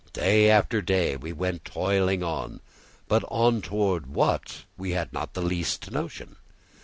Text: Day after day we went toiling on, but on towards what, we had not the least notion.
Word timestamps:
Day 0.13 0.49
after 0.49 0.81
day 0.81 1.15
we 1.15 1.31
went 1.31 1.63
toiling 1.63 2.23
on, 2.23 2.59
but 3.07 3.23
on 3.27 3.61
towards 3.61 4.07
what, 4.07 4.63
we 4.75 4.93
had 4.93 5.13
not 5.13 5.35
the 5.35 5.43
least 5.43 5.91
notion. 5.91 6.37